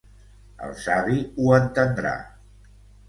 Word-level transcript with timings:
El 0.67 0.71
savi 0.85 1.19
ho 1.43 1.53
entendrà. 1.59 2.17